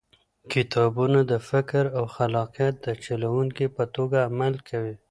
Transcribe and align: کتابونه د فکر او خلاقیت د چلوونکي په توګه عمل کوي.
کتابونه 0.53 1.19
د 1.31 1.33
فکر 1.49 1.83
او 1.97 2.03
خلاقیت 2.15 2.75
د 2.85 2.87
چلوونکي 3.05 3.65
په 3.75 3.83
توګه 3.95 4.17
عمل 4.29 4.53
کوي. 4.69 4.95